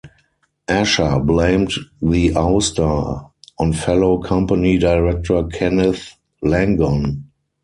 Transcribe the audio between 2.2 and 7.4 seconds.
ouster on fellow company director Kenneth Langone.